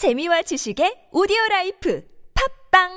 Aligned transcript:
재미와 0.00 0.40
지식의 0.48 1.10
오디오 1.12 1.36
라이프 1.50 2.00
팝빵 2.32 2.88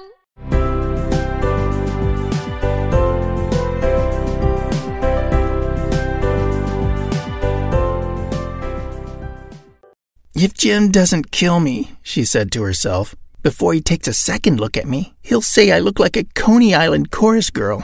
If 10.34 10.54
Jim 10.56 10.92
doesn't 10.92 11.32
kill 11.32 11.60
me, 11.60 11.92
she 12.04 12.24
said 12.24 12.54
to 12.54 12.64
herself, 12.64 13.16
before 13.44 13.74
he 13.74 13.82
takes 13.82 14.08
a 14.08 14.14
second 14.14 14.62
look 14.62 14.78
at 14.78 14.88
me, 14.88 15.14
he'll 15.22 15.42
say 15.42 15.74
I 15.74 15.80
look 15.80 16.00
like 16.00 16.16
a 16.16 16.24
Coney 16.36 16.74
Island 16.74 17.12
chorus 17.12 17.50
girl. 17.50 17.84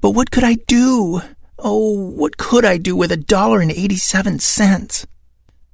But 0.00 0.10
what 0.12 0.30
could 0.30 0.44
I 0.44 0.54
do? 0.68 1.20
Oh, 1.58 1.98
what 2.14 2.36
could 2.36 2.64
I 2.64 2.78
do 2.78 2.94
with 2.94 3.10
a 3.10 3.16
dollar 3.16 3.58
and 3.58 3.72
eighty-seven 3.72 4.38
cents? 4.38 5.04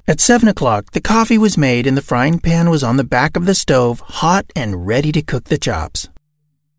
At 0.08 0.20
seven 0.20 0.48
o'clock, 0.48 0.92
the 0.92 1.02
coffee 1.02 1.36
was 1.36 1.58
made 1.58 1.86
and 1.86 1.94
the 1.94 2.00
frying 2.00 2.38
pan 2.40 2.70
was 2.70 2.82
on 2.82 2.96
the 2.96 3.04
back 3.04 3.36
of 3.36 3.44
the 3.44 3.52
stove, 3.52 4.00
hot 4.00 4.46
and 4.56 4.88
ready 4.88 5.12
to 5.12 5.20
cook 5.20 5.50
the 5.50 5.58
chops. 5.60 6.08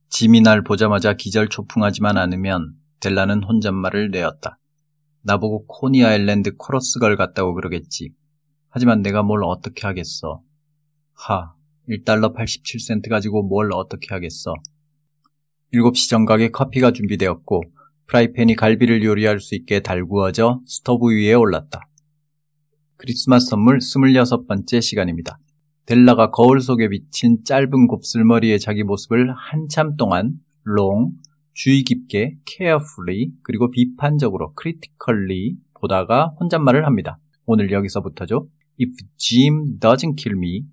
짐이 0.09 0.41
날 0.41 0.63
보자마자 0.63 1.13
기절초풍하지만 1.13 2.17
않으면 2.17 2.73
델라는 2.99 3.43
혼잣말을 3.43 4.09
내었다. 4.09 4.57
나보고 5.21 5.67
코니 5.67 6.03
아일랜드 6.03 6.55
코러스걸 6.57 7.17
같다고 7.17 7.53
그러겠지. 7.53 8.09
하지만 8.71 9.03
내가 9.03 9.21
뭘 9.21 9.43
어떻게 9.43 9.85
하겠어. 9.85 10.41
하, 11.13 11.53
1달러 11.87 12.35
87센트 12.35 13.09
가지고 13.09 13.43
뭘 13.43 13.71
어떻게 13.73 14.07
하겠어. 14.09 14.55
7시 15.71 16.09
정각에 16.09 16.49
커피가 16.49 16.93
준비되었고 16.93 17.61
프라이팬이 18.07 18.55
갈비를 18.55 19.03
요리할 19.03 19.39
수 19.39 19.53
있게 19.53 19.81
달구어져 19.81 20.61
스토브 20.65 21.11
위에 21.11 21.35
올랐다. 21.35 21.88
크리스마스 23.02 23.48
선물 23.52 23.77
26번째 23.77 24.81
시간입니다. 24.81 25.40
델라가 25.85 26.31
거울 26.31 26.59
속에 26.59 26.90
비친 26.90 27.45
짧은 27.45 27.88
곱슬머리의 27.88 28.59
자기 28.59 28.84
모습을 28.84 29.34
한참 29.34 29.96
동안 29.96 30.34
long, 30.68 31.15
주의 31.54 31.84
깊게, 31.84 32.40
carefully, 32.46 33.32
그리고 33.41 33.71
비판적으로, 33.71 34.54
critically 34.62 35.55
보다가 35.79 36.34
혼잣말을 36.41 36.85
합니다. 36.85 37.20
오늘 37.46 37.71
여기서부터죠. 37.71 38.49
If 38.82 38.91
Jim 39.16 39.79
doesn't 39.79 40.21
kill 40.21 40.38
me, 40.38 40.66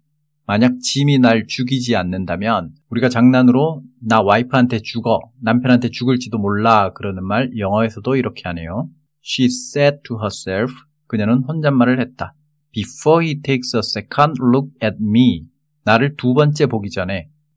만약 0.47 0.81
짐이 0.81 1.20
날 1.20 1.47
죽이지 1.47 1.95
않는다면 1.95 2.72
우리가 2.91 3.09
장난으로 3.09 3.83
나 4.00 4.20
와이프한테 4.20 4.81
죽어, 4.81 5.20
남편한테 5.41 5.91
죽을지도 5.91 6.39
몰라 6.39 6.93
그러는 6.93 7.25
말 7.25 7.56
영어에서도 7.56 8.17
이렇게 8.17 8.43
하네요. 8.47 8.89
She 9.25 9.47
said 9.47 9.98
to 10.05 10.19
herself, 10.19 10.75
그녀는 11.07 11.43
혼잣말을 11.49 12.01
했다. 12.01 12.35
Before 12.73 13.25
he 13.27 13.41
takes 13.43 13.75
a 13.77 13.81
second 13.81 14.41
look 14.43 14.71
at 14.83 14.97
me, 15.01 15.47
나를 15.85 16.17
두 16.17 16.35
번째 16.35 16.67
보기 16.67 16.91
전에 16.91 17.15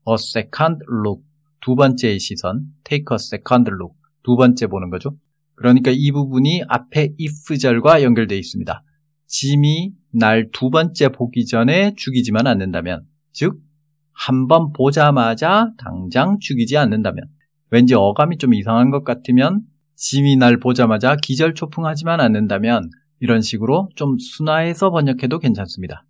a 0.08 0.14
second 0.14 0.84
look, 1.04 1.22
두 1.60 1.74
번째의 1.74 2.18
시선, 2.18 2.66
take 2.84 3.06
a 3.12 3.16
second 3.16 3.70
look, 3.70 3.94
두 4.22 4.36
번째 4.36 4.66
보는 4.66 4.90
거죠. 4.90 5.16
그러니까 5.56 5.90
이 5.94 6.10
부분이 6.10 6.62
앞에 6.68 7.14
if절과 7.20 8.02
연결되어 8.02 8.38
있습니다. 8.38 8.82
짐이 9.26 9.92
날 10.12 10.50
두 10.52 10.70
번째 10.70 11.10
보기 11.10 11.44
전에 11.46 11.94
죽이지만 11.96 12.46
않는다면, 12.46 13.04
즉, 13.32 13.60
한 14.12 14.48
번 14.48 14.72
보자마자 14.72 15.70
당장 15.78 16.38
죽이지 16.40 16.76
않는다면, 16.76 17.24
왠지 17.70 17.94
어감이 17.94 18.38
좀 18.38 18.54
이상한 18.54 18.90
것 18.90 19.04
같으면, 19.04 19.62
짐이 19.96 20.36
날 20.36 20.58
보자마자 20.58 21.16
기절초풍하지만 21.16 22.20
않는다면, 22.20 22.90
이런 23.20 23.40
식으로 23.40 23.88
좀 23.94 24.18
순화해서 24.18 24.90
번역해도 24.90 25.38
괜찮습니다. 25.38 26.04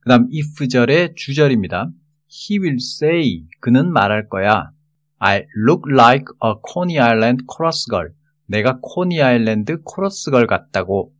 그 0.00 0.08
다음 0.08 0.28
if절의 0.32 1.14
주절입니다. 1.16 1.90
He 2.30 2.58
will 2.58 2.76
say, 2.76 3.46
그는 3.60 3.90
말할 3.92 4.28
거야. 4.28 4.70
I 5.18 5.46
look 5.66 5.82
like 5.90 6.26
a 6.44 6.54
Coney 6.72 6.98
Island 6.98 7.44
chorus 7.50 7.86
girl. 7.88 8.12
내가 8.46 8.78
코니 8.80 9.20
아일랜드 9.20 9.82
코러스 9.82 10.30
걸 10.30 10.46
같다고. 10.46 11.12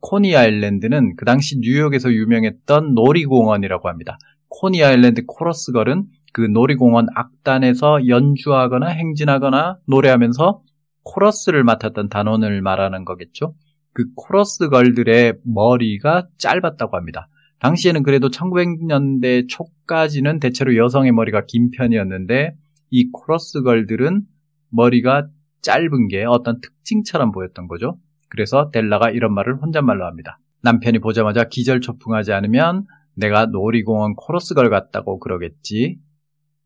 코니 0.00 0.34
아일랜드는 0.36 1.16
그 1.16 1.24
당시 1.24 1.58
뉴욕에서 1.58 2.12
유명했던 2.12 2.94
놀이공원이라고 2.94 3.88
합니다. 3.88 4.18
코니 4.48 4.82
아일랜드 4.82 5.24
코러스 5.26 5.72
걸은 5.72 6.06
그 6.32 6.42
놀이공원 6.42 7.06
악단에서 7.14 8.06
연주하거나 8.06 8.86
행진하거나 8.86 9.78
노래하면서 9.86 10.62
코러스를 11.02 11.64
맡았던 11.64 12.08
단원을 12.08 12.62
말하는 12.62 13.04
거겠죠. 13.04 13.54
그 13.98 14.04
코러스 14.14 14.68
걸들의 14.68 15.38
머리가 15.42 16.24
짧았다고 16.38 16.96
합니다. 16.96 17.28
당시에는 17.58 18.04
그래도 18.04 18.28
1900년대 18.28 19.48
초까지는 19.48 20.38
대체로 20.38 20.76
여성의 20.76 21.10
머리가 21.10 21.46
긴 21.48 21.72
편이었는데 21.72 22.54
이 22.90 23.10
코러스 23.10 23.62
걸들은 23.62 24.22
머리가 24.70 25.26
짧은 25.62 26.06
게 26.12 26.24
어떤 26.24 26.60
특징처럼 26.60 27.32
보였던 27.32 27.66
거죠. 27.66 27.98
그래서 28.28 28.70
델라가 28.70 29.10
이런 29.10 29.34
말을 29.34 29.56
혼잣말로 29.60 30.06
합니다. 30.06 30.38
남편이 30.62 31.00
보자마자 31.00 31.48
기절초풍하지 31.48 32.32
않으면 32.32 32.86
내가 33.16 33.46
놀이공원 33.46 34.14
코러스 34.14 34.54
걸 34.54 34.70
같다고 34.70 35.18
그러겠지. 35.18 35.98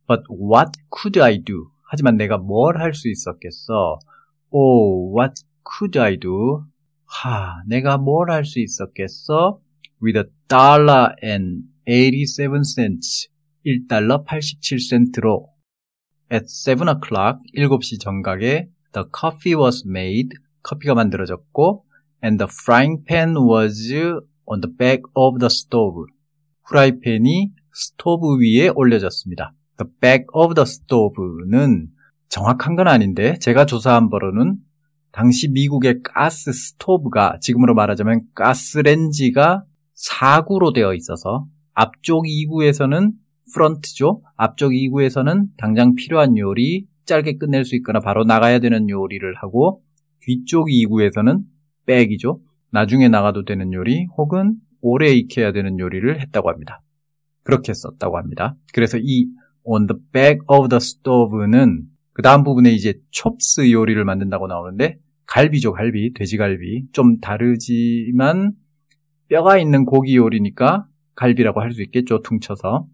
But 0.06 0.24
what 0.30 0.72
could 0.94 1.18
I 1.22 1.42
do? 1.42 1.68
하지만 1.88 2.18
내가 2.18 2.36
뭘 2.36 2.76
할 2.76 2.92
수 2.92 3.08
있었겠어? 3.08 3.98
Oh, 4.50 5.18
what 5.18 5.32
could 5.64 5.98
I 5.98 6.18
do? 6.18 6.64
하, 7.12 7.62
내가 7.66 7.98
뭘 7.98 8.30
할 8.30 8.44
수 8.44 8.58
있었겠어? 8.58 9.60
With 10.02 10.18
a 10.18 10.24
dollar 10.48 11.14
and 11.22 11.64
87 11.84 12.62
cents. 12.64 13.28
1달러 13.66 14.24
87센트로. 14.24 15.46
At 16.32 16.46
7 16.48 16.88
o'clock, 16.88 17.38
7시 17.54 18.00
정각에 18.00 18.68
the 18.92 19.06
coffee 19.14 19.54
was 19.54 19.84
made. 19.86 20.30
커피가 20.62 20.94
만들어졌고 20.94 21.84
and 22.24 22.38
the 22.38 22.48
frying 22.50 23.04
pan 23.04 23.36
was 23.36 23.92
on 24.46 24.60
the 24.60 24.72
back 24.74 25.02
of 25.14 25.38
the 25.38 25.48
stove. 25.50 26.06
후라이팬이 26.64 27.52
스토브 27.74 28.38
위에 28.38 28.68
올려졌습니다. 28.74 29.52
The 29.76 29.90
back 30.00 30.26
of 30.32 30.54
the 30.54 30.62
stove는 30.62 31.88
정확한 32.28 32.76
건 32.76 32.88
아닌데 32.88 33.38
제가 33.40 33.66
조사한 33.66 34.08
바로는 34.08 34.56
당시 35.12 35.48
미국의 35.50 36.00
가스 36.02 36.52
스토브가 36.52 37.38
지금으로 37.40 37.74
말하자면 37.74 38.22
가스렌지가 38.34 39.64
4구로 40.10 40.74
되어 40.74 40.94
있어서 40.94 41.46
앞쪽 41.74 42.24
2구에서는 42.24 43.12
front죠. 43.54 44.22
앞쪽 44.36 44.70
2구에서는 44.70 45.48
당장 45.56 45.94
필요한 45.94 46.36
요리, 46.38 46.86
짧게 47.04 47.36
끝낼 47.36 47.64
수 47.64 47.76
있거나 47.76 48.00
바로 48.00 48.24
나가야 48.24 48.58
되는 48.58 48.88
요리를 48.88 49.34
하고 49.36 49.82
뒤쪽 50.20 50.68
2구에서는 50.68 51.40
백이죠. 51.86 52.40
나중에 52.70 53.08
나가도 53.08 53.44
되는 53.44 53.72
요리 53.72 54.06
혹은 54.16 54.56
오래 54.80 55.12
익혀야 55.12 55.52
되는 55.52 55.78
요리를 55.78 56.20
했다고 56.20 56.48
합니다. 56.48 56.80
그렇게 57.42 57.74
썼다고 57.74 58.16
합니다. 58.16 58.56
그래서 58.72 58.98
이 58.98 59.28
on 59.64 59.86
the 59.86 60.00
back 60.12 60.40
of 60.48 60.68
the 60.68 60.78
stove는 60.78 61.91
그 62.12 62.22
다음 62.22 62.42
부분에 62.42 62.70
이제 62.72 62.94
촉스 63.10 63.70
요리를 63.70 64.02
만든다고 64.04 64.46
나오는데 64.46 64.98
갈비죠, 65.26 65.72
갈비, 65.72 66.12
돼지갈비. 66.14 66.88
좀 66.92 67.18
다르지만 67.20 68.52
뼈가 69.28 69.58
있는 69.58 69.84
고기 69.84 70.16
요리니까 70.16 70.86
갈비라고 71.14 71.60
할 71.60 71.72
수 71.72 71.82
있겠죠, 71.82 72.20
퉁쳐서. 72.22 72.86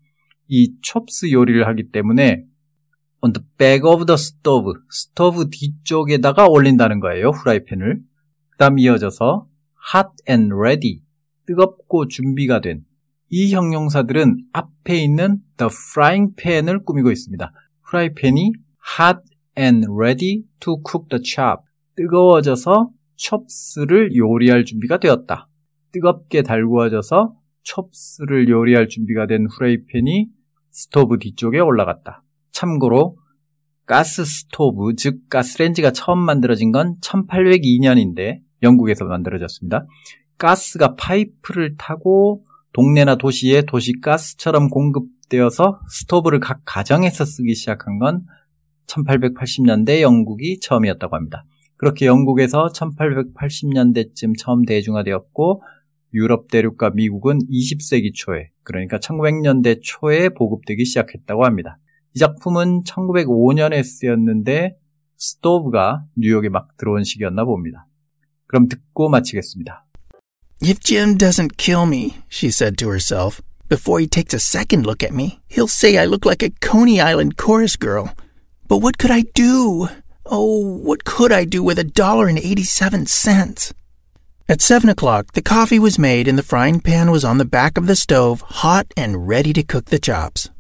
이 0.48 0.74
촉스 0.82 1.32
요리를 1.32 1.66
하기 1.66 1.90
때문에 1.90 2.44
on 3.20 3.32
the 3.32 3.44
back 3.58 3.90
of 3.90 4.06
the 4.06 4.14
stove, 4.14 4.72
스토브 4.90 5.50
뒤쪽에다가 5.50 6.46
올린다는 6.46 7.00
거예요, 7.00 7.30
후라이팬을. 7.30 7.96
그 8.50 8.56
다음 8.56 8.78
이어져서 8.78 9.48
hot 9.94 10.10
and 10.28 10.54
ready, 10.54 11.02
뜨겁고 11.46 12.06
준비가 12.08 12.60
된 12.60 12.84
이 13.30 13.52
형용사들은 13.52 14.38
앞에 14.52 14.96
있는 14.96 15.40
the 15.58 15.68
frying 15.70 16.34
pan을 16.36 16.84
꾸미고 16.84 17.10
있습니다. 17.10 17.52
후라이팬이 17.82 18.52
hot 18.96 19.20
and 19.58 19.86
ready 19.90 20.44
to 20.60 20.76
cook 20.88 21.08
the 21.10 21.22
chop, 21.22 21.62
뜨거워져서 21.96 22.90
첩스를 23.16 24.14
요리할 24.16 24.64
준비가 24.64 24.98
되었다. 24.98 25.48
뜨겁게 25.92 26.42
달구어져서 26.42 27.34
첩스를 27.64 28.48
요리할 28.48 28.88
준비가 28.88 29.26
된 29.26 29.46
후라이팬이 29.50 30.28
스토브 30.70 31.18
뒤쪽에 31.18 31.58
올라갔다. 31.58 32.22
참고로 32.52 33.16
가스 33.86 34.24
스토브, 34.24 34.94
즉 34.96 35.28
가스렌지가 35.28 35.92
처음 35.92 36.18
만들어진 36.18 36.72
건 36.72 36.96
1802년인데 37.02 38.40
영국에서 38.62 39.04
만들어졌습니다. 39.06 39.86
가스가 40.36 40.94
파이프를 40.94 41.76
타고 41.78 42.44
동네나 42.72 43.16
도시에 43.16 43.62
도시가스처럼 43.62 44.68
공급되어서 44.68 45.80
스토브를 45.88 46.38
각 46.38 46.60
가정에서 46.64 47.24
쓰기 47.24 47.54
시작한 47.54 47.98
건 47.98 48.24
1880년대 48.88 50.00
영국이 50.00 50.60
처음이었다고 50.60 51.14
합니다. 51.14 51.42
그렇게 51.76 52.06
영국에서 52.06 52.70
1880년대쯤 52.74 54.36
처음 54.36 54.64
대중화되었고 54.64 55.62
유럽 56.14 56.48
대륙과 56.48 56.90
미국은 56.90 57.38
20세기 57.50 58.12
초에, 58.14 58.50
그러니까 58.62 58.98
1900년대 58.98 59.80
초에 59.82 60.30
보급되기 60.30 60.84
시작했다고 60.84 61.44
합니다. 61.44 61.78
이 62.14 62.18
작품은 62.18 62.82
1905년에 62.84 63.84
쓰였는데 63.84 64.76
스토브가 65.16 66.04
뉴욕에 66.16 66.48
막 66.48 66.76
들어온 66.76 67.04
시기였나 67.04 67.44
봅니다. 67.44 67.86
그럼 68.46 68.68
듣고 68.68 69.08
마치겠습니다. 69.08 69.84
If 70.62 70.80
Jim 70.80 71.16
doesn't 71.16 71.56
kill 71.56 71.86
me, 71.86 72.16
she 72.28 72.48
said 72.48 72.76
to 72.78 72.88
herself, 72.88 73.40
before 73.68 74.00
he 74.00 74.08
takes 74.08 74.34
a 74.34 74.40
second 74.40 74.86
look 74.86 75.04
at 75.04 75.14
me, 75.14 75.38
he'll 75.48 75.68
say 75.68 75.96
I 75.98 76.06
look 76.06 76.26
like 76.26 76.42
a 76.42 76.50
Coney 76.60 77.00
Island 77.00 77.36
chorus 77.36 77.76
girl. 77.78 78.10
But 78.68 78.78
what 78.78 78.98
could 78.98 79.10
I 79.10 79.22
do? 79.34 79.88
Oh, 80.26 80.60
what 80.60 81.04
could 81.04 81.32
I 81.32 81.46
do 81.46 81.62
with 81.62 81.78
a 81.78 81.84
dollar 81.84 82.28
and 82.28 82.38
eighty-seven 82.38 83.06
cents? 83.06 83.72
At 84.46 84.60
seven 84.60 84.90
o'clock, 84.90 85.32
the 85.32 85.42
coffee 85.42 85.78
was 85.78 85.98
made 85.98 86.28
and 86.28 86.38
the 86.38 86.42
frying 86.42 86.80
pan 86.80 87.10
was 87.10 87.24
on 87.24 87.38
the 87.38 87.46
back 87.46 87.78
of 87.78 87.86
the 87.86 87.96
stove, 87.96 88.42
hot 88.42 88.92
and 88.94 89.26
ready 89.26 89.54
to 89.54 89.62
cook 89.62 89.86
the 89.86 89.98
chops. 89.98 90.50